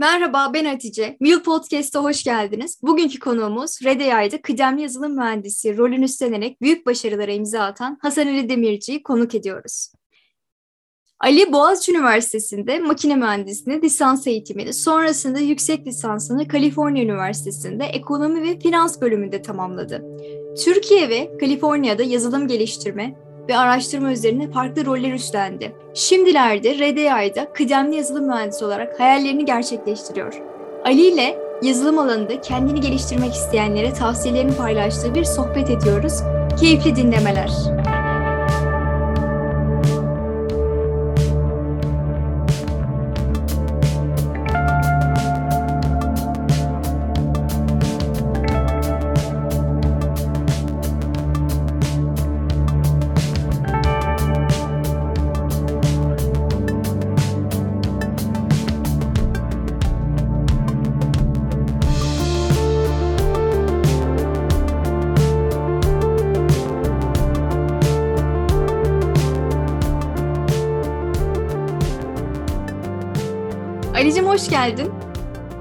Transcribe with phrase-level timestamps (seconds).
[0.00, 1.16] Merhaba ben Hatice.
[1.20, 2.78] Mil Podcast'a hoş geldiniz.
[2.82, 8.48] Bugünkü konuğumuz Red AI'da kıdemli yazılım mühendisi rolünü üstlenerek büyük başarılara imza atan Hasan Ali
[8.48, 9.92] Demirci'yi konuk ediyoruz.
[11.20, 19.00] Ali Boğaziçi Üniversitesi'nde makine mühendisliğinde lisans eğitimini, sonrasında yüksek lisansını Kaliforniya Üniversitesi'nde ekonomi ve finans
[19.00, 20.04] bölümünde tamamladı.
[20.64, 23.14] Türkiye ve Kaliforniya'da yazılım geliştirme,
[23.48, 25.72] ve araştırma üzerine farklı roller üstlendi.
[25.94, 30.34] Şimdilerde RDI'da kıdemli yazılım mühendisi olarak hayallerini gerçekleştiriyor.
[30.84, 36.22] Ali ile yazılım alanında kendini geliştirmek isteyenlere tavsiyelerini paylaştığı bir sohbet ediyoruz.
[36.60, 37.50] Keyifli dinlemeler.
[74.50, 74.92] Geldin.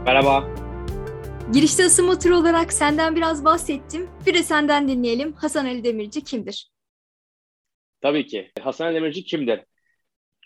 [0.05, 0.47] Merhaba.
[1.53, 4.09] Girişte ısınma turu olarak senden biraz bahsettim.
[4.25, 5.33] Bir de senden dinleyelim.
[5.33, 6.69] Hasan Ali Demirci kimdir?
[8.01, 8.51] Tabii ki.
[8.61, 9.59] Hasan Ali Demirci kimdir?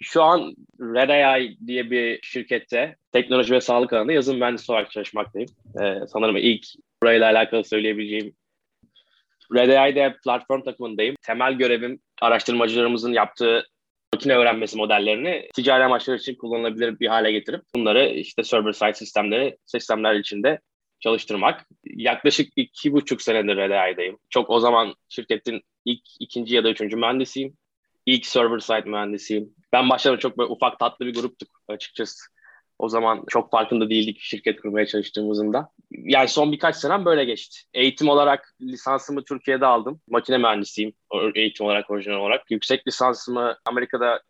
[0.01, 5.49] Şu an Red AI diye bir şirkette teknoloji ve sağlık alanında yazılım mühendisi olarak çalışmaktayım.
[5.81, 6.65] Ee, sanırım ilk
[7.03, 8.35] burayla alakalı söyleyebileceğim
[9.53, 11.15] Red AI'de platform takımındayım.
[11.21, 13.65] Temel görevim araştırmacılarımızın yaptığı
[14.13, 19.57] makine öğrenmesi modellerini ticari amaçlar için kullanılabilir bir hale getirip bunları işte server side sistemleri,
[19.65, 20.59] sistemler içinde
[20.99, 21.65] çalıştırmak.
[21.83, 24.17] Yaklaşık iki buçuk senedir RDI'dayım.
[24.29, 27.57] Çok o zaman şirketin ilk ikinci ya da üçüncü mühendisiyim.
[28.05, 29.55] İlk server side mühendisiyim.
[29.73, 32.32] Ben başlarda çok böyle ufak tatlı bir gruptuk açıkçası.
[32.79, 35.69] O zaman çok farkında değildik şirket kurmaya çalıştığımızın da.
[35.91, 37.59] Yani son birkaç senem böyle geçti.
[37.73, 40.01] Eğitim olarak lisansımı Türkiye'de aldım.
[40.09, 40.93] Makine mühendisiyim
[41.35, 42.51] eğitim olarak, orijinal olarak.
[42.51, 44.21] Yüksek lisansımı Amerika'da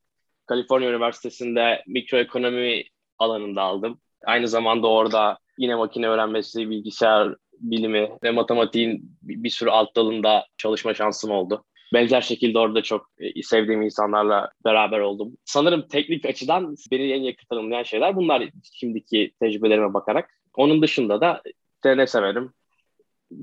[0.45, 2.83] Kaliforniya Üniversitesi'nde mikroekonomi
[3.17, 4.01] alanında aldım.
[4.25, 10.93] Aynı zamanda orada yine makine öğrenmesi, bilgisayar bilimi ve matematiğin bir sürü alt dalında çalışma
[10.93, 11.63] şansım oldu.
[11.93, 15.37] Benzer şekilde orada çok e, sevdiğim insanlarla beraber oldum.
[15.45, 20.29] Sanırım teknik açıdan beni en yakın tanımlayan şeyler bunlar şimdiki tecrübelerime bakarak.
[20.55, 21.41] Onun dışında da
[21.85, 22.53] ne severim?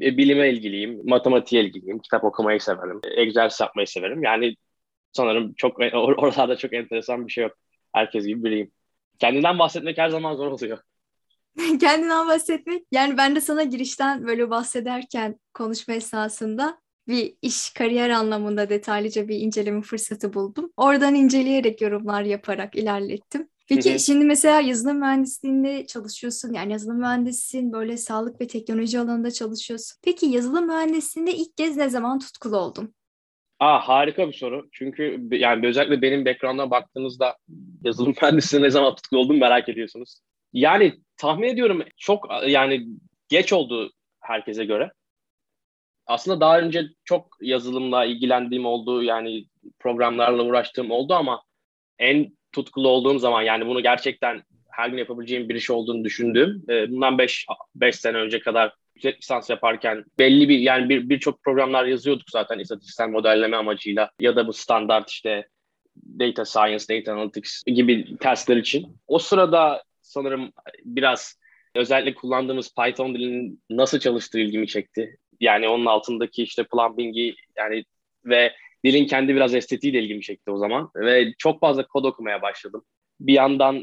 [0.01, 4.23] E, bilime ilgiliyim, matematiğe ilgiliyim, kitap okumayı severim, egzersiz yapmayı severim.
[4.23, 4.57] Yani
[5.13, 7.57] sanırım çok e, oralarda çok enteresan bir şey yok.
[7.93, 8.71] Herkes gibi biriyim.
[9.19, 10.79] Kendinden bahsetmek her zaman zor oluyor.
[11.81, 12.83] Kendinden bahsetmek.
[12.93, 19.37] Yani ben de sana girişten böyle bahsederken konuşma esnasında bir iş kariyer anlamında detaylıca bir
[19.37, 20.73] inceleme fırsatı buldum.
[20.77, 23.49] Oradan inceleyerek yorumlar yaparak ilerlettim.
[23.69, 23.99] Peki hı hı.
[23.99, 26.53] şimdi mesela yazılım mühendisliğinde çalışıyorsun.
[26.53, 29.99] Yani yazılım mühendisisin, böyle sağlık ve teknoloji alanında çalışıyorsun.
[30.05, 32.95] Peki yazılım mühendisliğinde ilk kez ne zaman tutkulu oldun?
[33.61, 34.69] Aa harika bir soru.
[34.73, 37.37] Çünkü yani özellikle benim background'a baktığınızda
[37.85, 40.21] yazılım mühendisliğine ne zaman tutkulu oldum merak ediyorsunuz.
[40.53, 42.87] Yani tahmin ediyorum çok yani
[43.29, 44.91] geç oldu herkese göre
[46.11, 49.45] aslında daha önce çok yazılımla ilgilendiğim oldu yani
[49.79, 51.43] programlarla uğraştığım oldu ama
[51.99, 56.91] en tutkulu olduğum zaman yani bunu gerçekten her gün yapabileceğim bir iş olduğunu düşündüğüm e,
[56.91, 61.85] bundan 5 5 sene önce kadar yüksek lisans yaparken belli bir yani bir birçok programlar
[61.85, 65.49] yazıyorduk zaten istatistiksel modelleme amacıyla ya da bu standart işte
[65.97, 68.97] data science, data analytics gibi testler için.
[69.07, 70.53] O sırada sanırım
[70.85, 71.41] biraz
[71.75, 77.85] özellikle kullandığımız Python dilinin nasıl çalıştığı ilgimi çekti yani onun altındaki işte plumbing'i yani
[78.25, 78.53] ve
[78.85, 82.85] dilin kendi biraz estetiğiyle ilgimi çekti o zaman ve çok fazla kod okumaya başladım.
[83.21, 83.83] Bir yandan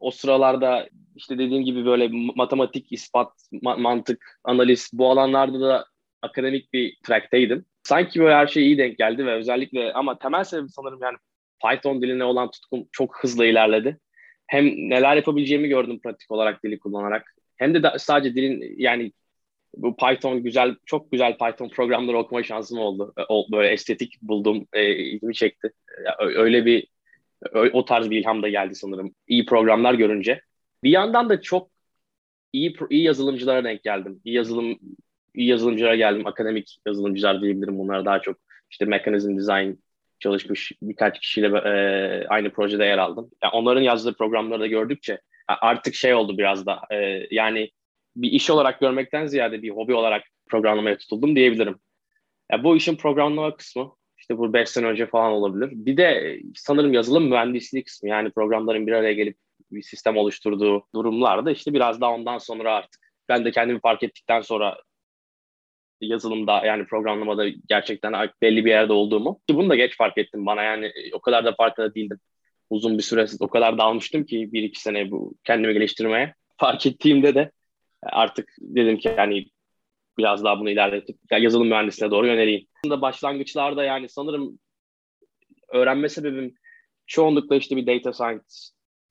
[0.00, 5.86] o sıralarda işte dediğim gibi böyle matematik, ispat, ma- mantık, analiz bu alanlarda da
[6.22, 7.64] akademik bir trakteydim.
[7.82, 11.16] Sanki böyle her şey iyi denk geldi ve özellikle ama temel sebebi sanırım yani
[11.64, 13.98] Python diline olan tutkum çok hızlı ilerledi.
[14.46, 17.34] Hem neler yapabileceğimi gördüm pratik olarak dili kullanarak.
[17.56, 19.12] Hem de da sadece dilin yani
[19.76, 23.14] bu Python güzel, çok güzel Python programları okuma şansım oldu.
[23.18, 25.72] E, böyle estetik buldum, e, ilgimi çekti.
[26.20, 26.86] Öyle bir,
[27.72, 29.14] o tarz bir ilham da geldi sanırım.
[29.28, 30.40] İyi programlar görünce.
[30.82, 31.70] Bir yandan da çok
[32.52, 34.20] iyi iyi yazılımcılara denk geldim.
[34.24, 34.78] İyi yazılım
[35.34, 36.26] iyi yazılımcılara geldim.
[36.26, 37.78] Akademik yazılımcılar diyebilirim.
[37.78, 38.38] Bunlar daha çok
[38.70, 39.72] işte mechanism design
[40.18, 43.30] çalışmış birkaç kişiyle e, aynı projede yer aldım.
[43.42, 47.70] Yani onların yazdığı programları da gördükçe artık şey oldu biraz da e, yani
[48.16, 51.78] bir iş olarak görmekten ziyade bir hobi olarak programlamaya tutuldum diyebilirim.
[52.52, 55.68] Ya bu işin programlama kısmı işte bu 5 sene önce falan olabilir.
[55.72, 59.36] Bir de sanırım yazılım mühendisliği kısmı yani programların bir araya gelip
[59.70, 64.40] bir sistem oluşturduğu durumlarda işte biraz daha ondan sonra artık ben de kendimi fark ettikten
[64.40, 64.76] sonra
[66.00, 70.62] yazılımda yani programlamada gerçekten belli bir yerde olduğumu ki bunu da geç fark ettim bana
[70.62, 72.18] yani o kadar da farkında değildim.
[72.70, 76.34] Uzun bir süre o kadar dalmıştım ki bir iki sene bu kendimi geliştirmeye.
[76.56, 77.50] Fark ettiğimde de
[78.12, 79.46] artık dedim ki yani
[80.18, 82.66] biraz daha bunu ilerletip yazılım mühendisliğine doğru yöneleyim.
[82.84, 84.58] Aslında başlangıçlarda yani sanırım
[85.68, 86.54] öğrenme sebebim
[87.06, 88.44] çoğunlukla işte bir data science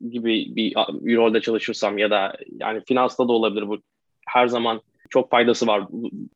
[0.10, 3.81] gibi bir, bir rolde çalışırsam ya da yani finansta da olabilir bu.
[4.28, 5.88] Her zaman çok faydası var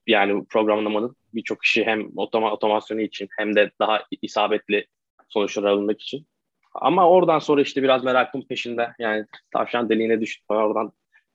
[0.07, 4.88] yani programlamanın birçok işi hem otoma, otomasyonu için hem de daha isabetli
[5.30, 6.27] sonuçlar alınmak için.
[6.74, 10.92] Ama oradan sonra işte biraz merakım peşinde yani tavşan deliğine düştüm oradan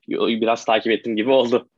[0.09, 1.69] biraz takip ettim gibi oldu.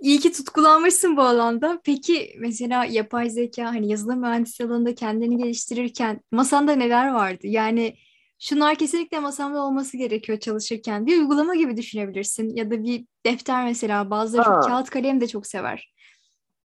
[0.00, 1.80] İyi ki tutkulanmışsın bu alanda.
[1.84, 7.46] Peki mesela yapay zeka hani yazılım mühendisliği alanında kendini geliştirirken masanda neler vardı?
[7.46, 7.96] Yani
[8.38, 11.06] şunlar kesinlikle masamda olması gerekiyor çalışırken.
[11.06, 14.10] Bir uygulama gibi düşünebilirsin ya da bir defter mesela.
[14.10, 15.92] Bazıları çok kağıt kalem de çok sever.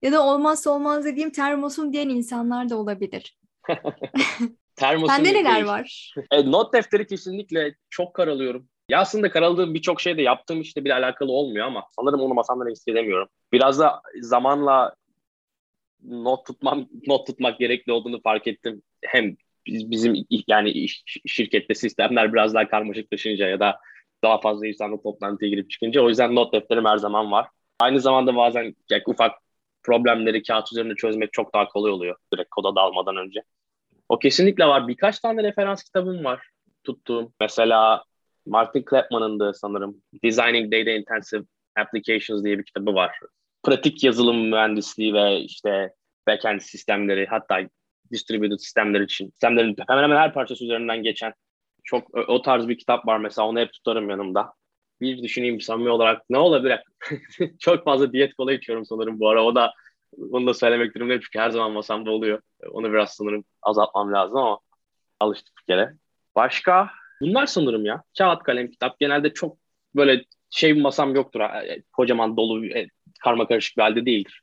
[0.02, 3.38] Ya da olmazsa olmaz dediğim termosum diyen insanlar da olabilir.
[4.76, 6.14] Termosum Sende neler var?
[6.32, 8.70] E, not defteri kesinlikle çok karalıyorum.
[8.90, 12.72] Ya aslında karaladığım birçok şey de yaptığım işte bile alakalı olmuyor ama sanırım onu masamdan
[12.72, 13.28] hissedemiyorum.
[13.54, 14.96] Biraz da zamanla
[16.04, 18.82] not tutmam not tutmak gerekli olduğunu fark ettim.
[19.06, 19.36] Hem
[19.68, 20.88] bizim yani
[21.26, 23.80] şirkette sistemler biraz daha karmaşıklaşınca ya da
[24.24, 27.48] daha fazla insanla toplantıya girip çıkınca o yüzden not defterim her zaman var.
[27.80, 29.32] Aynı zamanda bazen yani ufak
[29.84, 33.44] problemleri kağıt üzerinde çözmek çok daha kolay oluyor direkt koda dalmadan önce.
[34.10, 34.88] O kesinlikle var.
[34.88, 36.50] Birkaç tane referans kitabım var
[36.84, 37.32] tuttuğum.
[37.40, 38.04] Mesela
[38.45, 41.44] Martin Kleppmann'ın da sanırım Designing Data Intensive
[41.75, 43.19] Applications diye bir kitabı var.
[43.63, 45.94] Pratik yazılım mühendisliği ve işte
[46.27, 47.59] backend sistemleri hatta
[48.12, 51.33] distributed sistemler için sistemlerin hemen hemen her parçası üzerinden geçen
[51.83, 54.53] çok o tarz bir kitap var mesela onu hep tutarım yanımda.
[55.01, 56.80] Bir düşüneyim samimi olarak ne olabilir?
[57.59, 59.44] çok fazla diyet kola içiyorum sanırım bu ara.
[59.44, 59.74] O da
[60.31, 62.41] onu da söylemek durumundayım çünkü her zaman masamda oluyor.
[62.71, 64.59] Onu biraz sanırım azaltmam lazım ama
[65.19, 65.94] alıştık bir kere.
[66.36, 66.89] Başka
[67.21, 68.03] Bunlar sanırım ya.
[68.17, 69.00] Kağıt, kalem, kitap.
[69.00, 69.57] Genelde çok
[69.95, 71.39] böyle şey masam yoktur.
[71.39, 72.88] E, kocaman dolu, e,
[73.23, 74.41] karma karışık bir halde değildir.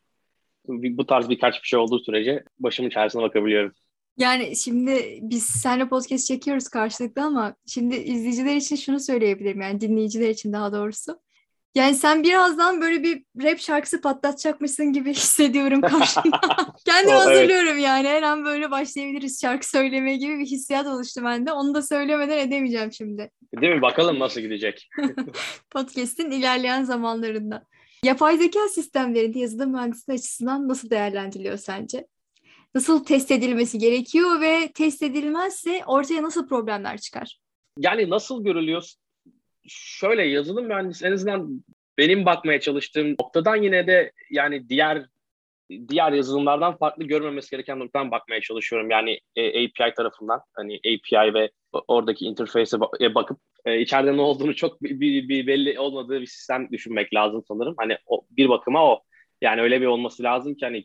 [0.68, 3.72] Bu tarz birkaç bir şey olduğu sürece başımın çaresine bakabiliyorum.
[4.16, 10.28] Yani şimdi biz seninle podcast çekiyoruz karşılıklı ama şimdi izleyiciler için şunu söyleyebilirim yani dinleyiciler
[10.28, 11.20] için daha doğrusu.
[11.74, 16.40] Yani sen birazdan böyle bir rap şarkısı patlatacakmışsın gibi hissediyorum karşında.
[16.84, 17.82] Kendimi hazırlıyorum evet.
[17.82, 18.08] yani.
[18.08, 21.52] Her an böyle başlayabiliriz şarkı söylemeye gibi bir hissiyat oluştu bende.
[21.52, 23.30] Onu da söylemeden edemeyeceğim şimdi.
[23.60, 23.82] Değil mi?
[23.82, 24.88] Bakalım nasıl gidecek.
[25.70, 27.64] Podcast'in ilerleyen zamanlarında.
[28.04, 32.06] Yapay zeka sistemlerinde yazılım mühendisliği açısından nasıl değerlendiriliyor sence?
[32.74, 37.38] Nasıl test edilmesi gerekiyor ve test edilmezse ortaya nasıl problemler çıkar?
[37.78, 38.92] Yani nasıl görülüyor?
[39.68, 41.64] Şöyle yazılım mühendisi en azından
[41.98, 45.06] benim bakmaya çalıştığım noktadan yine de yani diğer
[45.88, 48.90] diğer yazılımlardan farklı görmemesi gereken noktadan bakmaya çalışıyorum.
[48.90, 51.50] Yani e, API tarafından hani API ve
[51.88, 57.14] oradaki interface'e bakıp e, içeride ne olduğunu çok bir, bir belli olmadığı bir sistem düşünmek
[57.14, 57.74] lazım sanırım.
[57.78, 59.02] Hani o, bir bakıma o.
[59.40, 60.84] Yani öyle bir olması lazım ki hani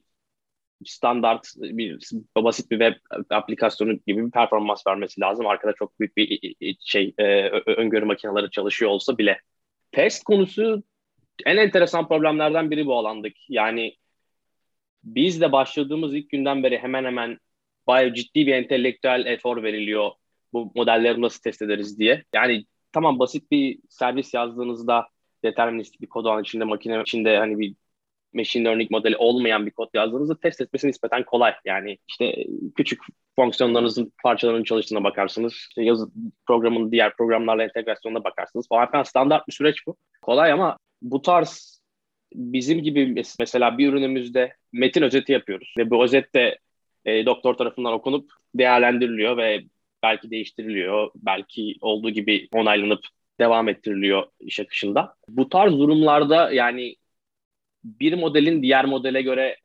[0.85, 1.99] standart bir
[2.37, 2.95] basit bir web
[3.29, 5.47] aplikasyonu gibi bir performans vermesi lazım.
[5.47, 9.39] Arkada çok büyük bir şey e, öngörü makineleri çalışıyor olsa bile.
[9.91, 10.83] Test konusu
[11.45, 13.33] en enteresan problemlerden biri bu alandık.
[13.49, 13.95] Yani
[15.03, 17.37] biz de başladığımız ilk günden beri hemen hemen
[17.87, 20.11] bayağı ciddi bir entelektüel efor veriliyor
[20.53, 22.23] bu modelleri nasıl test ederiz diye.
[22.35, 25.07] Yani tamam basit bir servis yazdığınızda
[25.43, 27.75] deterministik bir kod içinde makine içinde hani bir
[28.33, 31.53] machine learning modeli olmayan bir kod yazdığınızda test etmesi nispeten kolay.
[31.65, 32.99] Yani işte küçük
[33.35, 35.53] fonksiyonlarınızın parçalarının çalıştığına bakarsınız.
[35.53, 36.07] İşte yazı
[36.47, 39.97] programın diğer programlarla entegrasyonuna bakarsınız falan filan standart bir süreç bu.
[40.21, 41.81] Kolay ama bu tarz
[42.33, 46.57] bizim gibi mesela bir ürünümüzde metin özeti yapıyoruz ve bu özet de
[47.05, 49.63] e, doktor tarafından okunup değerlendiriliyor ve
[50.03, 52.99] belki değiştiriliyor, belki olduğu gibi onaylanıp
[53.39, 55.15] devam ettiriliyor iş akışında.
[55.27, 56.95] Bu tarz durumlarda yani
[57.99, 59.57] bir modelin diğer modele göre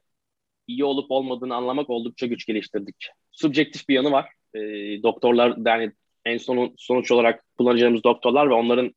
[0.66, 3.08] iyi olup olmadığını anlamak oldukça güç geliştirdik.
[3.32, 4.28] Subjektif bir yanı var.
[4.54, 4.60] E,
[5.02, 5.92] doktorlar yani
[6.24, 8.94] en sonu sonuç olarak kullanacağımız doktorlar ve onların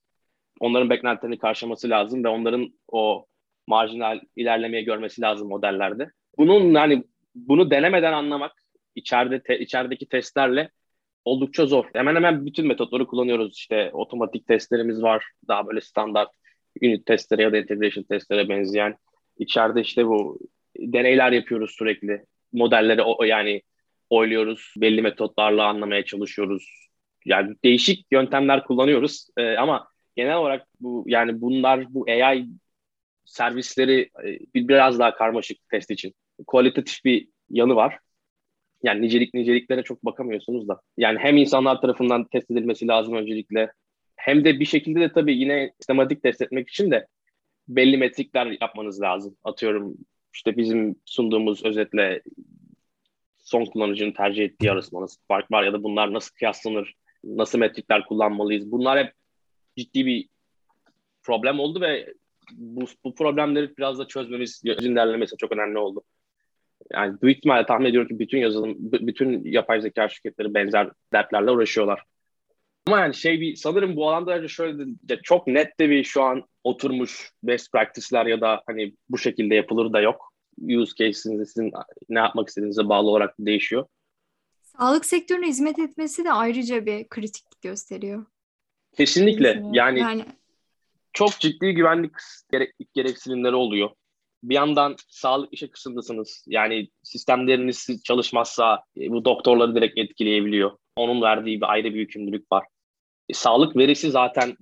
[0.60, 3.25] onların beklentilerini karşılaması lazım ve onların o
[3.67, 6.12] marjinal ilerlemeye görmesi lazım modellerde.
[6.38, 7.03] Bunun yani
[7.36, 8.51] bunu denemeden anlamak
[8.96, 10.70] içeride te, içerideki testlerle
[11.25, 11.86] oldukça zor.
[11.94, 13.58] Hemen hemen bütün metotları kullanıyoruz.
[13.58, 15.25] İşte otomatik testlerimiz var.
[15.48, 16.29] Daha böyle standart
[16.82, 18.98] unit testlere ya da integration testlere benzeyen
[19.38, 20.39] İçeride işte bu
[20.80, 22.25] deneyler yapıyoruz sürekli.
[22.54, 23.62] Modelleri o, yani
[24.10, 24.74] oyluyoruz.
[24.77, 26.88] Belli metotlarla anlamaya çalışıyoruz.
[27.25, 32.46] yani değişik yöntemler kullanıyoruz e, ama genel olarak bu yani bunlar bu AI
[33.25, 36.13] servisleri e, biraz daha karmaşık test için.
[36.48, 38.00] Kualitatif bir yanı var.
[38.84, 40.82] Yani nicelik niceliklere çok bakamıyorsunuz da.
[40.98, 43.72] Yani hem insanlar tarafından test edilmesi lazım öncelikle.
[44.15, 47.08] Hem de bir şekilde de tabii yine sistematik test etmek için de
[47.67, 49.38] belli metrikler yapmanız lazım.
[49.43, 49.98] Atıyorum
[50.34, 52.22] işte bizim sunduğumuz özetle
[53.38, 58.72] son kullanıcının tercih ettiği arasında fark var ya da bunlar nasıl kıyaslanır, nasıl metrikler kullanmalıyız.
[58.72, 59.13] Bunlar hep
[59.77, 60.27] ciddi bir
[61.24, 62.13] problem oldu ve
[62.51, 66.03] bu, bu problemleri biraz da çözmemiz, yazılım derlemesi çok önemli oldu.
[66.93, 72.03] Yani büyük ihtimalle tahmin ediyorum ki bütün yazılım, bütün yapay zeka şirketleri benzer dertlerle uğraşıyorlar.
[72.88, 76.44] Ama yani şey bir sanırım bu alanda şöyle de, çok net de bir şu an
[76.63, 80.34] oturmuş best practice'ler ya da hani bu şekilde yapılır da yok.
[80.62, 81.72] Use case'iniz sizin
[82.10, 83.86] ne yapmak istediğinize bağlı olarak değişiyor.
[84.62, 88.25] Sağlık sektörüne hizmet etmesi de ayrıca bir kritiklik gösteriyor.
[88.98, 89.63] Kesinlikle.
[89.72, 90.25] Yani, yani
[91.13, 92.12] çok ciddi güvenlik
[92.51, 93.89] gereklilik gereksinimleri oluyor.
[94.44, 96.46] Bir yandan sağlık işe kısımdasınız.
[96.48, 100.72] Yani sistemleriniz çalışmazsa e, bu doktorları direkt etkileyebiliyor.
[100.96, 102.65] Onun verdiği bir ayrı bir yükümlülük var.
[103.29, 104.58] E, sağlık verisi zaten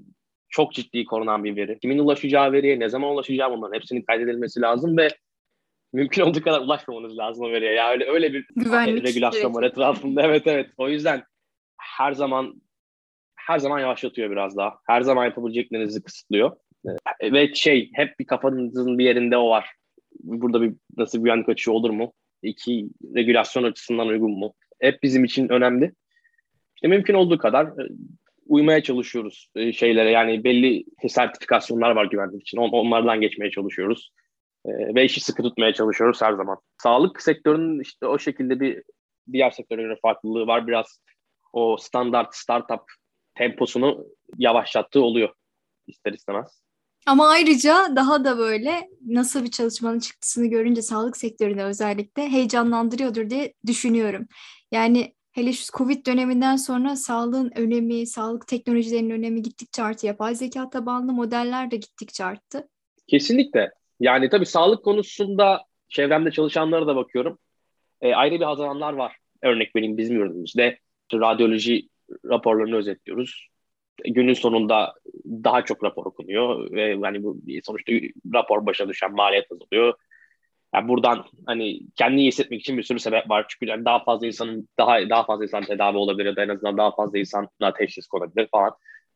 [0.50, 1.80] çok ciddi korunan bir veri.
[1.80, 5.08] Kimin ulaşacağı veriye, ne zaman ulaşacağı bunların hepsinin kaydedilmesi lazım ve
[5.94, 7.74] mümkün olduğu kadar ulaşmamanız lazım o veriye.
[7.74, 10.22] Ya öyle öyle bir Güvenlik regülasyon var etrafında.
[10.26, 10.70] Evet evet.
[10.78, 11.24] O yüzden
[11.78, 12.62] her zaman
[13.36, 14.78] her zaman yavaşlatıyor biraz daha.
[14.88, 16.58] Her zaman yapabileceklerinizi kısıtlıyor.
[17.24, 19.70] Ve şey hep bir kafanızın bir yerinde o var.
[20.20, 22.14] Burada bir nasıl bir güvenlik açığı olur mu?
[22.44, 24.54] İki regülasyon açısından uygun mu?
[24.80, 25.94] Hep bizim için önemli.
[26.76, 27.90] İşte mümkün olduğu kadar e,
[28.54, 30.12] uymaya çalışıyoruz e, şeylere.
[30.12, 32.58] Yani belli sertifikasyonlar var güvenlik için.
[32.58, 34.12] Onlardan geçmeye çalışıyoruz.
[34.66, 36.58] E, ve işi sıkı tutmaya çalışıyoruz her zaman.
[36.84, 38.84] Sağlık sektörünün işte o şekilde bir
[39.32, 40.68] diğer sektörlere farklılığı var.
[40.68, 41.00] Biraz
[41.54, 42.82] o standart startup
[43.36, 44.06] temposunu
[44.38, 45.30] yavaşlattığı oluyor
[45.88, 46.64] ister istemez.
[47.06, 53.54] Ama ayrıca daha da böyle nasıl bir çalışmanın çıktısını görünce sağlık sektöründe özellikle heyecanlandırıyordur diye
[53.68, 54.28] düşünüyorum.
[54.72, 60.08] Yani hele şu Covid döneminden sonra sağlığın önemi, sağlık teknolojilerinin önemi gittikçe arttı.
[60.08, 62.70] Yapay zeka tabanlı modeller de gittikçe arttı.
[63.08, 63.72] Kesinlikle.
[64.00, 67.40] Yani tabii sağlık konusunda çevremde çalışanlara da bakıyorum.
[68.02, 69.18] E, ayrı bir hazırlananlar var.
[69.42, 70.80] Örnek vereyim bizim ürünümüzde
[71.14, 71.90] radyoloji
[72.26, 73.48] raporlarını özetliyoruz.
[74.06, 74.94] Günün sonunda
[75.26, 77.94] daha çok rapor okunuyor ve yani bu sonuçta
[78.34, 79.94] rapor başa düşen maliyet azalıyor.
[80.74, 83.46] Yani buradan hani kendini iyi hissetmek için bir sürü sebep var.
[83.50, 86.78] Çünkü yani daha fazla insanın daha daha fazla insan tedavi olabilir ya da en azından
[86.78, 88.72] daha fazla insana teşhis konabilir falan.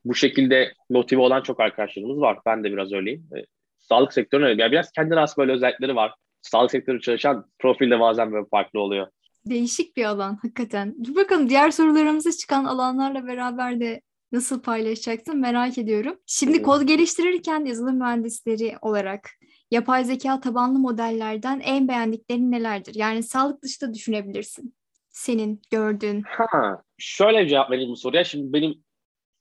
[0.05, 2.39] Bu şekilde motive olan çok arkadaşlarımız var.
[2.45, 3.27] Ben de biraz öyleyim.
[3.37, 3.45] E,
[3.79, 4.61] sağlık sektörünün öyle.
[4.61, 6.13] Yani biraz kendine has böyle özellikleri var.
[6.41, 9.07] Sağlık sektörü çalışan profil de bazen böyle farklı oluyor.
[9.45, 10.95] Değişik bir alan hakikaten.
[11.03, 16.19] Dur bakalım diğer sorularımıza çıkan alanlarla beraber de nasıl paylaşacaksın merak ediyorum.
[16.25, 19.29] Şimdi kod geliştirirken yazılım mühendisleri olarak
[19.71, 22.95] yapay zeka tabanlı modellerden en beğendiklerin nelerdir?
[22.95, 24.75] Yani sağlık dışında düşünebilirsin.
[25.09, 26.21] Senin gördüğün.
[26.21, 28.23] Ha, şöyle cevap vereyim bu soruya.
[28.23, 28.83] Şimdi benim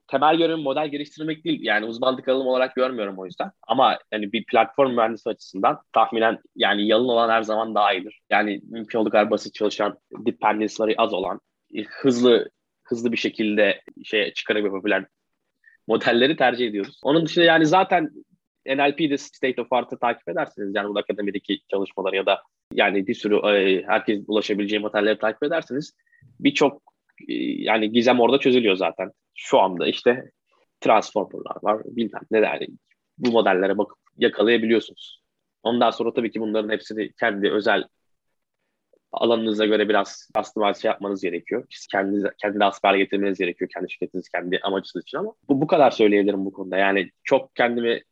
[0.06, 1.60] temel görevim model geliştirmek değil.
[1.62, 3.50] Yani uzmanlık alanım olarak görmüyorum o yüzden.
[3.68, 8.20] Ama yani bir platform mühendisi açısından tahminen yani yalın olan her zaman daha iyidir.
[8.30, 11.40] Yani mümkün olduğu kadar basit çalışan, dependency'ları az olan,
[11.88, 12.50] hızlı
[12.84, 15.06] hızlı bir şekilde şey çıkarım yapabilen
[15.86, 17.00] modelleri tercih ediyoruz.
[17.02, 18.10] Onun dışında yani zaten
[18.66, 22.42] NLP'de State of Art'ı takip ederseniz yani bu akademideki çalışmaları ya da
[22.72, 25.94] yani bir sürü e, herkes ulaşabileceği modelleri takip ederseniz
[26.40, 26.82] birçok
[27.28, 29.12] e, yani gizem orada çözülüyor zaten.
[29.34, 30.30] Şu anda işte
[30.80, 32.68] transformerlar var bilmem ne yani
[33.18, 35.22] bu modellere bakıp yakalayabiliyorsunuz.
[35.62, 37.84] Ondan sonra tabii ki bunların hepsini kendi özel
[39.12, 41.66] alanınıza göre biraz customize yapmanız gerekiyor.
[41.92, 43.70] Kendiniz, kendine asper getirmeniz gerekiyor.
[43.74, 46.76] Kendi şirketiniz, kendi amacınız için ama bu, bu kadar söyleyebilirim bu konuda.
[46.76, 48.02] Yani çok kendimi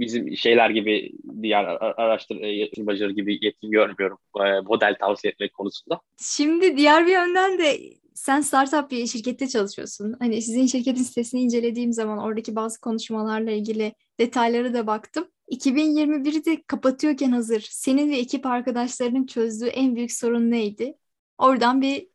[0.00, 1.12] bizim şeyler gibi
[1.42, 6.00] diğer araştırmacılar gibi yetkin görmüyorum e, model tavsiye etmek konusunda.
[6.20, 7.78] Şimdi diğer bir yönden de
[8.14, 10.16] sen startup bir şirkette çalışıyorsun.
[10.18, 15.28] Hani sizin şirketin sitesini incelediğim zaman oradaki bazı konuşmalarla ilgili detaylara da baktım.
[15.50, 20.94] 2021'i de kapatıyorken hazır senin ve ekip arkadaşlarının çözdüğü en büyük sorun neydi?
[21.38, 22.08] Oradan bir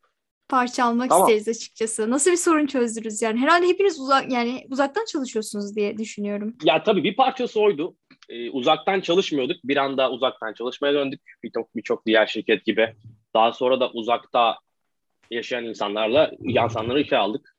[0.52, 1.30] parça almak tamam.
[1.30, 2.10] isteriz açıkçası.
[2.10, 3.40] Nasıl bir sorun çözdünüz yani?
[3.40, 6.56] Herhalde hepiniz uzak yani uzaktan çalışıyorsunuz diye düşünüyorum.
[6.64, 7.96] Ya tabii bir parçası oydu.
[8.30, 9.58] Ee, uzaktan çalışmıyorduk.
[9.64, 11.22] Bir anda uzaktan çalışmaya döndük.
[11.44, 12.94] Birçok birçok diğer şirket gibi.
[13.34, 14.58] Daha sonra da uzakta
[15.32, 17.56] yaşayan insanlarla insanları işe aldık.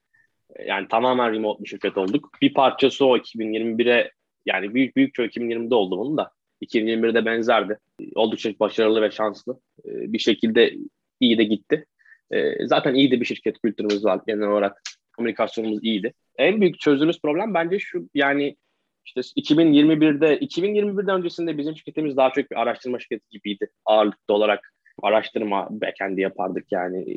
[0.57, 2.29] Ee, yani tamamen remote bir şirket olduk.
[2.43, 4.11] Bir parçası o 2021'e
[4.47, 6.31] yani büyük büyük çoğu 2020'de oldu bunun da.
[6.63, 7.79] 2021'de benzerdi.
[8.15, 9.61] Oldukça başarılı ve şanslı.
[9.85, 10.75] Ee, bir şekilde
[11.21, 11.87] iyi de gitti.
[12.33, 14.83] Ee, zaten iyi bir şirket kültürümüz var genel olarak.
[15.17, 16.15] komünikasyonumuz iyiydi.
[16.39, 18.57] En büyük çözdüğümüz problem bence şu yani
[19.05, 23.71] işte 2021'de 2021'den öncesinde bizim şirketimiz daha çok bir araştırma şirketi gibiydi.
[23.85, 27.17] Ağırlıklı olarak araştırma backend'i yapardık yani.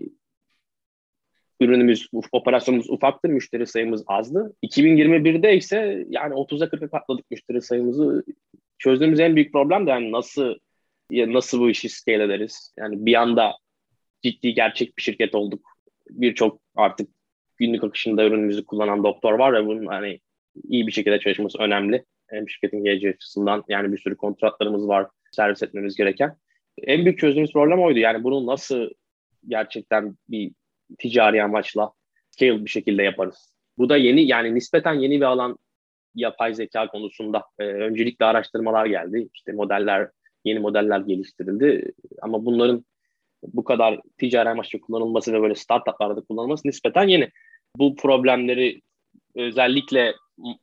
[1.59, 4.53] Ürünümüz, operasyonumuz ufaktı, müşteri sayımız azdı.
[4.63, 8.23] 2021'de ise yani 30'a 40'a katladık müşteri sayımızı.
[8.77, 10.55] Çözdüğümüz en büyük problem de yani nasıl
[11.11, 12.73] nasıl bu işi scale ederiz?
[12.77, 13.53] Yani bir anda
[14.25, 15.65] ciddi gerçek bir şirket olduk.
[16.09, 17.09] Birçok artık
[17.57, 20.19] günlük akışında ürünümüzü kullanan doktor var ve bunun hani
[20.63, 22.05] iyi bir şekilde çalışması önemli.
[22.27, 26.35] Hem şirketin geleceği açısından yani bir sürü kontratlarımız var servis etmemiz gereken.
[26.83, 27.99] En büyük çözdüğümüz problem oydu.
[27.99, 28.89] Yani bunu nasıl
[29.47, 30.51] gerçekten bir
[30.99, 31.91] ticari amaçla
[32.29, 33.55] scale bir şekilde yaparız.
[33.77, 35.57] Bu da yeni yani nispeten yeni bir alan
[36.15, 37.43] yapay zeka konusunda.
[37.59, 39.29] Ee, öncelikle araştırmalar geldi.
[39.33, 40.09] İşte modeller,
[40.45, 41.91] yeni modeller geliştirildi.
[42.21, 42.85] Ama bunların
[43.53, 47.29] bu kadar ticari amaçlı kullanılması ve böyle startuplarda kullanılması nispeten yeni.
[47.77, 48.81] Bu problemleri
[49.35, 50.13] özellikle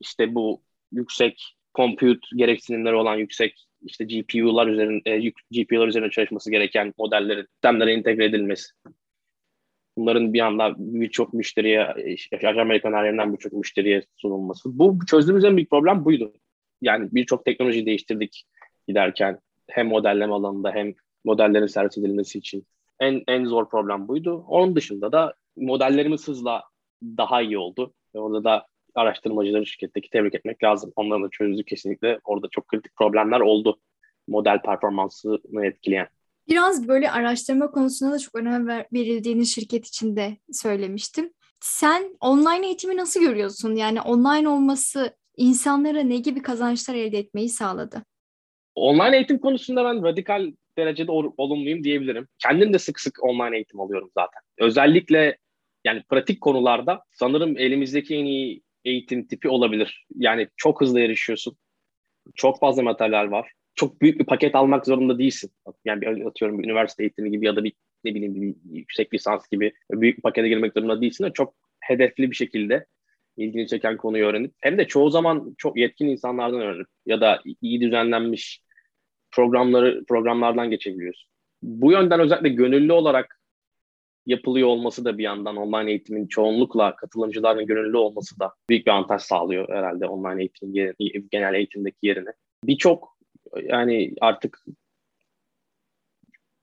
[0.00, 0.62] işte bu
[0.92, 8.24] yüksek compute gereksinimleri olan yüksek işte GPU'lar üzerinde GPU'lar üzerine çalışması gereken modellerin sistemlere entegre
[8.24, 8.72] edilmesi.
[9.96, 11.94] Bunların bir anda birçok müşteriye,
[12.60, 14.78] Amerikan her birçok müşteriye sunulması.
[14.78, 16.32] Bu çözdüğümüz en büyük problem buydu.
[16.80, 18.44] Yani birçok teknoloji değiştirdik
[18.88, 19.38] giderken
[19.70, 22.66] hem modelleme alanında hem modellerin servis edilmesi için.
[23.00, 24.44] En, en zor problem buydu.
[24.48, 26.62] Onun dışında da modellerimiz hızla
[27.02, 27.94] daha iyi oldu.
[28.14, 30.92] Ve orada da araştırmacıları şirketteki tebrik etmek lazım.
[30.96, 32.18] Onların da çözdü kesinlikle.
[32.24, 33.80] Orada çok kritik problemler oldu.
[34.28, 36.08] Model performansını etkileyen.
[36.48, 41.32] Biraz böyle araştırma konusunda da çok önem ver, verildiğini şirket içinde söylemiştim.
[41.60, 43.74] Sen online eğitimi nasıl görüyorsun?
[43.74, 48.02] Yani online olması insanlara ne gibi kazançlar elde etmeyi sağladı?
[48.74, 52.28] Online eğitim konusunda ben radikal derecede olumluyum diyebilirim.
[52.38, 54.42] Kendim de sık sık online eğitim alıyorum zaten.
[54.58, 55.38] Özellikle
[55.84, 60.06] yani pratik konularda sanırım elimizdeki en iyi eğitim tipi olabilir.
[60.16, 61.56] Yani çok hızlı erişiyorsun.
[62.34, 63.52] Çok fazla materyal var.
[63.74, 65.50] Çok büyük bir paket almak zorunda değilsin.
[65.84, 67.72] Yani bir, atıyorum bir üniversite eğitimi gibi ya da bir
[68.04, 71.30] ne bileyim bir yüksek lisans gibi büyük bir pakete girmek zorunda değilsin.
[71.34, 72.86] Çok hedefli bir şekilde
[73.36, 77.80] ilgini çeken konuyu öğrenip hem de çoğu zaman çok yetkin insanlardan öğrenip ya da iyi
[77.80, 78.62] düzenlenmiş
[79.32, 81.30] programları programlardan geçebiliyorsun.
[81.62, 83.40] Bu yönden özellikle gönüllü olarak
[84.26, 89.22] yapılıyor olması da bir yandan online eğitimin çoğunlukla katılımcıların gönüllü olması da büyük bir avantaj
[89.22, 90.72] sağlıyor herhalde online eğitim
[91.30, 92.30] genel eğitimdeki yerine.
[92.64, 93.18] Birçok
[93.62, 94.64] yani artık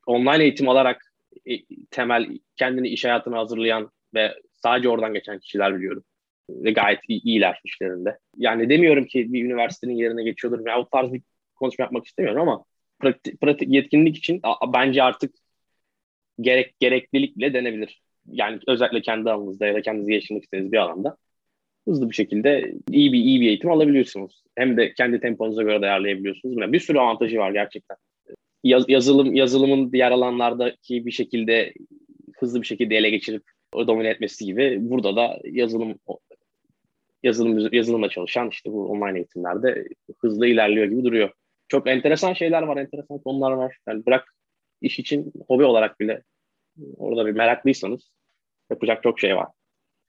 [0.05, 1.13] online eğitim alarak
[1.45, 1.53] e,
[1.91, 6.03] temel kendini iş hayatına hazırlayan ve sadece oradan geçen kişiler biliyorum.
[6.49, 8.19] Ve gayet iyiler işlerinde.
[8.37, 10.67] Yani demiyorum ki bir üniversitenin yerine geçiyordur.
[10.67, 11.21] Ya o tarz bir
[11.59, 12.65] konuşma yapmak istemiyorum ama
[12.99, 14.41] pratik, pratik yetkinlik için
[14.73, 15.35] bence artık
[16.41, 18.01] gerek gereklilik bile denebilir.
[18.31, 21.17] Yani özellikle kendi alanınızda ya da kendinizi geliştirmek istediğiniz bir alanda
[21.87, 24.43] hızlı bir şekilde iyi bir iyi bir eğitim alabiliyorsunuz.
[24.55, 26.57] Hem de kendi temponuza göre de ayarlayabiliyorsunuz.
[26.57, 27.97] Yani bir sürü avantajı var gerçekten.
[28.63, 31.73] Yaz, yazılım yazılımın diğer alanlardaki bir şekilde
[32.39, 33.43] hızlı bir şekilde ele geçirip
[33.73, 35.99] o domine etmesi gibi burada da yazılım
[37.23, 39.87] yazılım yazılımla çalışan işte bu online eğitimlerde
[40.21, 41.29] hızlı ilerliyor gibi duruyor.
[41.69, 43.77] Çok enteresan şeyler var, enteresan konular var.
[43.87, 44.35] Yani bırak
[44.81, 46.23] iş için hobi olarak bile
[46.97, 48.11] orada bir meraklıysanız
[48.71, 49.47] yapacak çok şey var.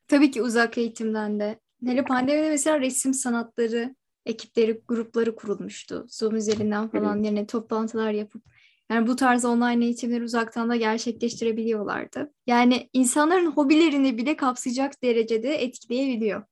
[0.08, 1.60] Tabii ki uzak eğitimden de.
[1.86, 3.94] Hele pandemide mesela resim sanatları
[4.26, 6.06] ekipleri, grupları kurulmuştu.
[6.08, 8.42] Zoom üzerinden falan yani toplantılar yapıp
[8.90, 12.32] yani bu tarz online eğitimleri uzaktan da gerçekleştirebiliyorlardı.
[12.46, 16.42] Yani insanların hobilerini bile kapsayacak derecede etkileyebiliyor.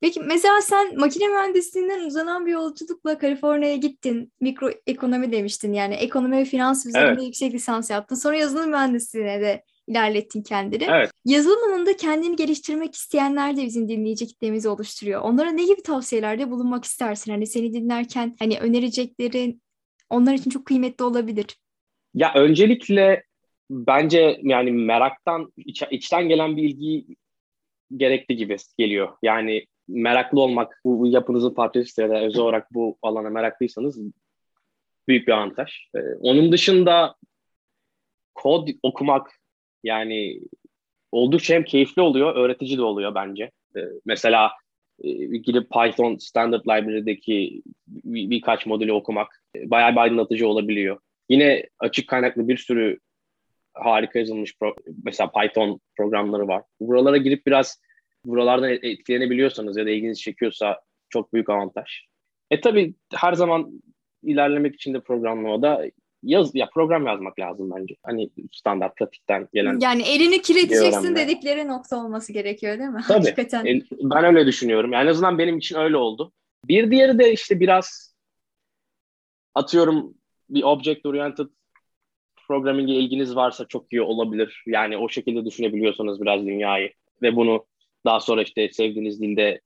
[0.00, 4.32] Peki mesela sen makine mühendisliğinden uzanan bir yolculukla Kaliforniya'ya gittin.
[4.40, 7.22] Mikro ekonomi demiştin yani ekonomi ve finans üzerinde evet.
[7.22, 8.16] yüksek lisans yaptın.
[8.16, 10.84] Sonra yazılım mühendisliğine de ilerlettin kendini.
[10.84, 11.10] Evet.
[11.24, 15.20] Yazılım alanında kendini geliştirmek isteyenler de bizim dinleyici kitlemizi oluşturuyor.
[15.20, 17.32] Onlara ne gibi tavsiyelerde bulunmak istersin?
[17.32, 19.62] Hani seni dinlerken hani önereceklerin
[20.10, 21.46] onlar için çok kıymetli olabilir.
[22.14, 23.24] Ya öncelikle
[23.70, 27.06] bence yani meraktan iç, içten gelen bir ilgi
[27.96, 29.08] gerekli gibi geliyor.
[29.22, 34.00] Yani meraklı olmak, bu, yapınızın parçası ya da özel olarak bu alana meraklıysanız
[35.08, 35.72] büyük bir avantaj.
[35.94, 37.14] Ee, onun dışında
[38.34, 39.30] kod okumak
[39.84, 40.40] yani
[41.12, 43.50] oldukça hem keyifli oluyor, öğretici de oluyor bence.
[43.76, 44.50] Ee, mesela
[45.02, 50.98] e, gidip Python Standard Library'deki bir, birkaç modülü okumak e, bayağı bir aydınlatıcı olabiliyor.
[51.28, 52.98] Yine açık kaynaklı bir sürü
[53.74, 54.74] harika yazılmış pro,
[55.04, 56.62] mesela Python programları var.
[56.80, 57.80] Buralara girip biraz
[58.24, 61.86] buralardan etkilenebiliyorsanız ya da ilginizi çekiyorsa çok büyük avantaj.
[62.50, 63.82] E tabi her zaman
[64.22, 65.90] ilerlemek için de programlamada
[66.22, 67.96] yaz ya program yazmak lazım bence.
[68.02, 69.78] Hani standart pratikten gelen.
[69.80, 73.00] Yani elini kirleteceksin dedikleri nokta olması gerekiyor değil mi?
[73.08, 73.18] Tabii.
[73.18, 73.82] Hakikaten.
[73.92, 74.92] Ben öyle düşünüyorum.
[74.92, 76.32] Yani en azından benim için öyle oldu.
[76.64, 78.14] Bir diğeri de işte biraz
[79.54, 80.14] atıyorum
[80.50, 81.46] bir object oriented
[82.48, 84.62] programming'e ilginiz varsa çok iyi olabilir.
[84.66, 87.66] Yani o şekilde düşünebiliyorsanız biraz dünyayı ve bunu
[88.04, 89.60] daha sonra işte sevdiğiniz dilde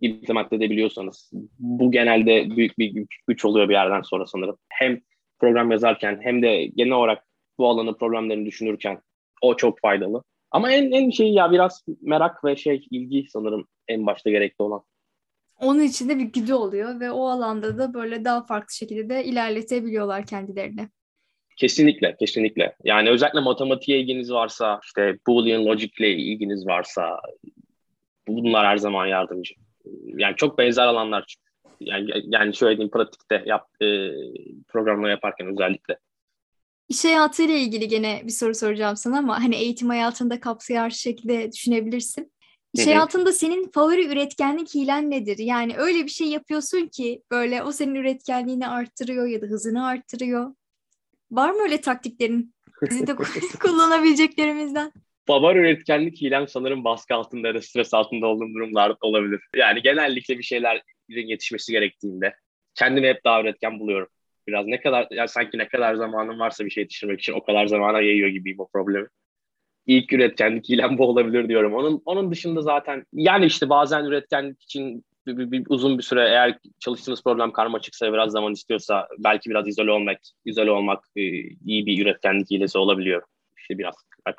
[0.00, 4.56] implement edebiliyorsanız bu genelde büyük bir güç oluyor bir yerden sonra sanırım.
[4.68, 5.00] Hem
[5.38, 7.24] program yazarken hem de genel olarak
[7.58, 9.00] bu alanı problemlerini düşünürken
[9.42, 10.22] o çok faydalı.
[10.50, 14.82] Ama en en şey ya biraz merak ve şey ilgi sanırım en başta gerekli olan.
[15.60, 20.26] Onun içinde bir güdü oluyor ve o alanda da böyle daha farklı şekilde de ilerletebiliyorlar
[20.26, 20.88] kendilerini.
[21.56, 22.76] Kesinlikle, kesinlikle.
[22.84, 27.20] Yani özellikle matematiğe ilginiz varsa, işte Boolean Logic ile ilginiz varsa
[28.28, 29.54] bunlar her zaman yardımcı.
[30.04, 31.36] Yani çok benzer alanlar
[31.80, 33.86] yani, yani şöyle diyeyim pratikte yap, e,
[34.68, 35.98] programlama yaparken özellikle.
[36.88, 42.32] İş hayatıyla ilgili gene bir soru soracağım sana ama hani eğitim hayatında kapsayar şekilde düşünebilirsin.
[42.74, 45.38] İş hayatında senin favori üretkenlik hilen nedir?
[45.38, 50.54] Yani öyle bir şey yapıyorsun ki böyle o senin üretkenliğini arttırıyor ya da hızını arttırıyor.
[51.30, 52.54] Var mı öyle taktiklerin?
[52.90, 53.16] Bizi de
[53.60, 54.92] kullanabileceklerimizden.
[55.26, 59.40] Favori üretkenlik hilem sanırım baskı altında ya da stres altında olduğum durumlar olabilir.
[59.56, 62.34] Yani genellikle bir şeylerin yetişmesi gerektiğinde
[62.74, 64.08] kendimi hep daha üretken buluyorum.
[64.46, 67.66] Biraz ne kadar, yani sanki ne kadar zamanım varsa bir şey yetiştirmek için o kadar
[67.66, 69.06] zamana yayıyor gibiyim o problemi.
[69.86, 71.74] İlk üretkenlik hilem bu olabilir diyorum.
[71.74, 76.28] Onun onun dışında zaten yani işte bazen üretkenlik için bir, bir, bir, uzun bir süre
[76.28, 81.22] eğer çalıştığınız problem karmaşıksa biraz zaman istiyorsa belki biraz izole olmak, izole olmak e,
[81.66, 83.22] iyi bir üretkenlik hilesi olabiliyor.
[83.58, 83.94] İşte biraz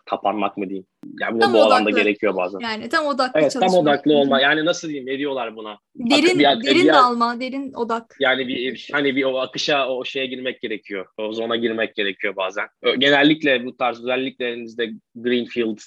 [0.06, 0.86] kapanmak mı diyeyim.
[1.22, 2.60] Yani bu, bu alanda gerekiyor bazen.
[2.60, 3.72] Yani tam odaklı evet, çalışmak.
[3.72, 4.42] Tam odaklı olma.
[4.42, 5.80] Yani nasıl diyeyim ne diyorlar buna?
[5.96, 8.16] Derin, bir, derin bir, dalma, derin odak.
[8.20, 11.06] Yani bir hani bir o akışa o şeye girmek gerekiyor.
[11.18, 12.68] O zona girmek gerekiyor bazen.
[12.98, 15.78] Genellikle bu tarz özellikle elinizde greenfield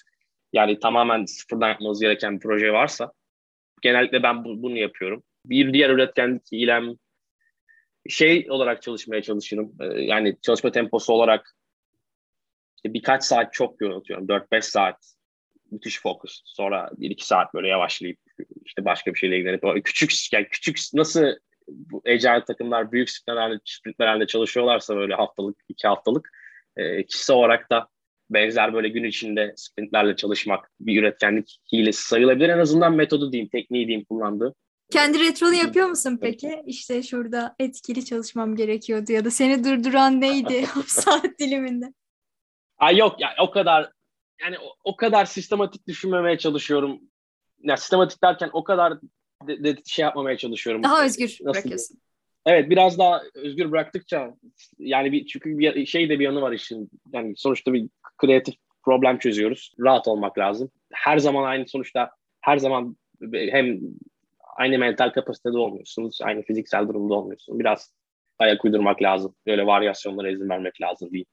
[0.53, 3.13] yani tamamen sıfırdan yapmanız gereken bir proje varsa
[3.83, 5.23] genellikle ben bu, bunu yapıyorum.
[5.47, 6.95] Bir diğer üretkenlik ilem
[8.09, 9.73] şey olarak çalışmaya çalışırım.
[9.81, 11.57] Ee, yani çalışma temposu olarak
[12.77, 14.27] işte birkaç saat çok yoğun atıyorum.
[14.27, 15.15] 4-5 saat
[15.71, 16.43] müthiş fokus.
[16.45, 18.19] Sonra 1-2 saat böyle yavaşlayıp
[18.65, 21.27] işte başka bir şeyle ilgilenip küçük yani küçük nasıl
[21.69, 26.31] bu agile takımlar büyük sprintlerle, sprintlerle çalışıyorlarsa böyle haftalık, iki haftalık
[26.77, 27.89] e, kişisel olarak da
[28.31, 32.49] benzer böyle gün içinde sprintlerle çalışmak bir üretkenlik hilesi sayılabilir.
[32.49, 34.55] En azından metodu diyeyim, tekniği diyeyim kullandığı.
[34.91, 36.63] Kendi retronu yapıyor musun peki?
[36.67, 41.93] İşte şurada etkili çalışmam gerekiyordu ya da seni durduran neydi o saat diliminde?
[42.79, 43.93] Ay yok yani o kadar
[44.41, 47.01] yani o, o kadar sistematik düşünmemeye çalışıyorum.
[47.63, 49.01] Ya sistematik derken o kadar
[49.49, 50.83] de, de şey yapmamaya çalışıyorum.
[50.83, 51.89] Daha özgür Nasıl bırakıyorsun.
[51.97, 52.11] Diyeyim?
[52.47, 54.35] Evet biraz daha özgür bıraktıkça
[54.79, 56.91] yani bir çünkü bir şey de bir yanı var işin.
[57.13, 57.89] Yani sonuçta bir
[58.21, 58.55] kreatif
[58.85, 59.75] problem çözüyoruz.
[59.81, 60.71] Rahat olmak lazım.
[60.93, 62.97] Her zaman aynı sonuçta her zaman
[63.33, 63.81] hem
[64.57, 66.19] aynı mental kapasitede olmuyorsunuz.
[66.23, 67.59] Aynı fiziksel durumda olmuyorsunuz.
[67.59, 67.95] Biraz
[68.39, 69.35] ayak uydurmak lazım.
[69.47, 71.25] Böyle varyasyonlara izin vermek lazım değil.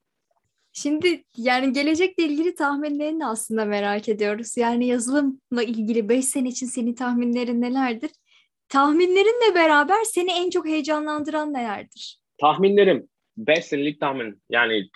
[0.74, 4.58] Şimdi yani gelecekle ilgili tahminlerini aslında merak ediyoruz.
[4.58, 8.12] Yani yazılımla ilgili 5 sene için senin tahminlerin nelerdir?
[8.70, 12.20] Tahminlerinle beraber seni en çok heyecanlandıran nelerdir?
[12.38, 14.42] Tahminlerim 5 senelik tahmin.
[14.50, 14.90] Yani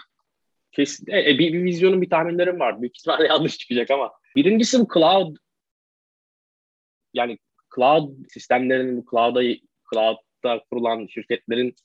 [0.72, 2.82] kesin e, e, bir, bir vizyonun bir tahminlerim var.
[2.82, 4.12] Büyük ihtimalle yanlış çıkacak ama.
[4.36, 5.36] Birincisi bu cloud
[7.14, 7.38] yani
[7.76, 9.42] cloud sistemlerinin bu cloud'a
[9.94, 11.76] cloud'da kurulan şirketlerin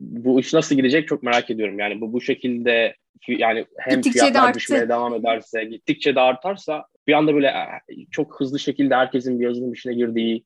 [0.00, 1.78] bu iş nasıl gidecek çok merak ediyorum.
[1.78, 2.96] Yani bu bu şekilde
[3.28, 8.06] yani hem gittikçe fiyatlar de düşmeye devam ederse, gittikçe de artarsa bir anda böyle e,
[8.10, 10.44] çok hızlı şekilde herkesin bir yazılım işine girdiği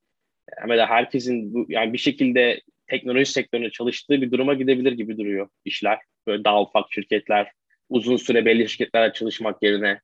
[0.62, 5.48] ama da herkesin bu, yani bir şekilde teknoloji sektöründe çalıştığı bir duruma gidebilir gibi duruyor
[5.64, 5.98] işler.
[6.26, 7.50] Böyle daha ufak şirketler,
[7.88, 10.00] uzun süre belli şirketlerle çalışmak yerine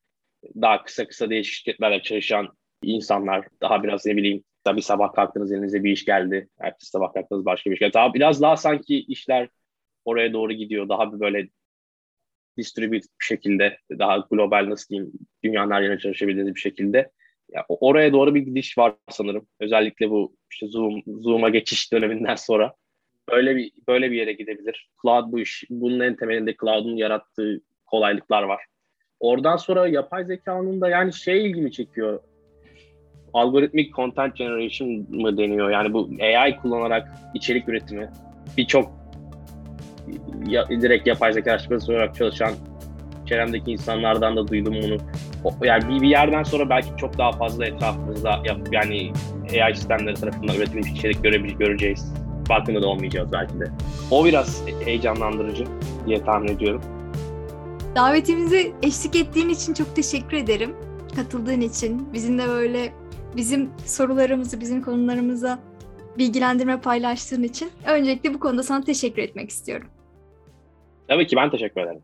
[0.61, 2.49] daha kısa kısa değişik şirketlerle çalışan
[2.83, 6.49] insanlar daha biraz ne bileyim tabii sabah kalktınız elinize bir iş geldi.
[6.61, 7.93] Ertesi sabah kalktınız başka bir iş geldi.
[7.95, 9.49] Daha, biraz daha sanki işler
[10.05, 10.89] oraya doğru gidiyor.
[10.89, 11.49] Daha bir böyle
[12.59, 15.13] distributed bir şekilde daha global nasıl diyeyim
[15.45, 17.11] dünyanın her yerine çalışabildiğiniz bir şekilde
[17.53, 19.47] ya, oraya doğru bir gidiş var sanırım.
[19.61, 22.75] Özellikle bu işte Zoom Zoom'a geçiş döneminden sonra
[23.31, 24.91] böyle bir böyle bir yere gidebilir.
[25.03, 25.65] Cloud bu iş.
[25.71, 27.61] Bunun en temelinde cloud'un yarattığı
[27.91, 28.65] kolaylıklar var.
[29.21, 32.21] Oradan sonra yapay zekanın da yani şey ilgimi çekiyor.
[33.33, 35.71] Algoritmik content generation mı deniyor?
[35.71, 38.11] Yani bu AI kullanarak içerik üretimi.
[38.57, 38.93] Birçok
[40.47, 42.53] ya, direkt yapay zeka araştırması olarak çalışan
[43.27, 44.97] çevremdeki insanlardan da duydum bunu.
[45.45, 49.13] O, yani bir, bir yerden sonra belki çok daha fazla etrafımızda yap, yani
[49.63, 52.15] AI sistemleri tarafından üretilmiş içerik göre, göreceğiz.
[52.49, 53.65] farkında da olmayacağız belki de.
[54.11, 55.65] O biraz heyecanlandırıcı
[56.07, 56.83] diye tahmin ediyorum.
[57.95, 60.77] Davetimize eşlik ettiğin için çok teşekkür ederim.
[61.17, 62.93] Katıldığın için, bizimle böyle
[63.37, 65.59] bizim sorularımızı, bizim konularımıza
[66.19, 69.89] bilgilendirme paylaştığın için öncelikle bu konuda sana teşekkür etmek istiyorum.
[71.09, 72.03] Tabii ki ben teşekkür ederim.